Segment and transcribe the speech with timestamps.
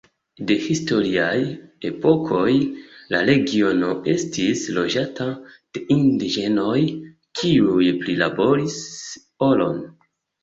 [0.49, 1.41] De historiaj
[1.89, 2.53] epokoj
[3.15, 5.27] la regiono estis loĝata
[5.77, 6.79] de indiĝenoj
[7.41, 8.79] kiuj prilaboris
[9.49, 9.79] oron.